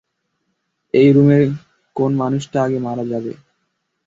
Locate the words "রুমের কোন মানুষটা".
1.11-2.57